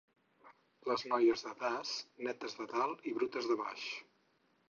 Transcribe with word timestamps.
Les 0.91 1.03
noies 1.09 1.43
de 1.49 1.51
Das, 1.59 1.91
netes 2.29 2.57
de 2.61 2.67
dalt 2.73 3.05
i 3.11 3.15
brutes 3.19 3.51
de 3.53 3.61
baix. 3.63 3.87